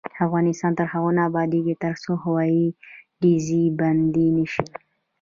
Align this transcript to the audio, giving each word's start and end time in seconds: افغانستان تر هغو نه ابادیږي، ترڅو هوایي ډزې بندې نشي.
افغانستان 0.25 0.71
تر 0.79 0.85
هغو 0.93 1.09
نه 1.17 1.21
ابادیږي، 1.29 1.73
ترڅو 1.83 2.11
هوایي 2.23 2.65
ډزې 3.21 3.63
بندې 3.79 4.25
نشي. 4.37 4.65